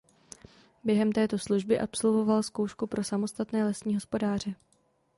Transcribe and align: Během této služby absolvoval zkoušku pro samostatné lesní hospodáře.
Během 0.83 1.11
této 1.11 1.39
služby 1.39 1.79
absolvoval 1.79 2.43
zkoušku 2.43 2.87
pro 2.87 3.03
samostatné 3.03 3.63
lesní 3.65 3.95
hospodáře. 3.95 4.55